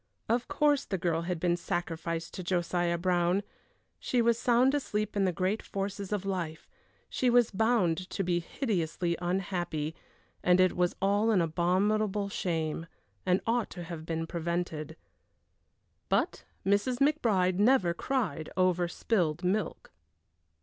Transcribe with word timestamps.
Of 0.27 0.47
course 0.47 0.83
the 0.85 0.97
girl 0.97 1.21
had 1.21 1.39
been 1.39 1.55
sacrificed 1.55 2.33
to 2.33 2.41
Josiah 2.43 2.97
Brown; 2.97 3.43
she 3.99 4.19
was 4.19 4.39
sound 4.39 4.73
asleep 4.73 5.15
in 5.15 5.25
the 5.25 5.31
great 5.31 5.61
forces 5.61 6.11
of 6.11 6.25
life; 6.25 6.67
she 7.07 7.29
was 7.29 7.51
bound 7.51 8.09
to 8.09 8.23
be 8.23 8.39
hideously 8.39 9.15
unhappy, 9.21 9.95
and 10.41 10.59
it 10.59 10.75
was 10.75 10.95
all 11.03 11.29
an 11.29 11.39
abominable 11.39 12.29
shame, 12.29 12.87
and 13.27 13.41
ought 13.45 13.69
to 13.69 13.83
have 13.83 14.03
been 14.07 14.25
prevented. 14.25 14.97
But 16.09 16.45
Mrs. 16.65 16.95
McBride 16.97 17.59
never 17.59 17.93
cried 17.93 18.49
over 18.57 18.87
spilled 18.87 19.43
milk. 19.43 19.91